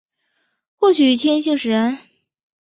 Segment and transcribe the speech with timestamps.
[0.77, 1.99] 或许天性使然